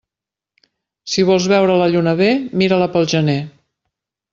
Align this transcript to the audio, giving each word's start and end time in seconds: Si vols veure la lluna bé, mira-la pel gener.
Si 1.11 1.27
vols 1.29 1.47
veure 1.53 1.77
la 1.83 1.91
lluna 1.95 2.17
bé, 2.25 2.33
mira-la 2.65 2.93
pel 2.97 3.11
gener. 3.17 3.41